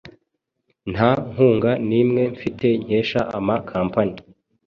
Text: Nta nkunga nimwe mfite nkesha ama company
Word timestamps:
Nta 0.91 1.11
nkunga 1.29 1.71
nimwe 1.89 2.23
mfite 2.35 2.67
nkesha 2.83 3.21
ama 3.37 3.55
company 3.71 4.15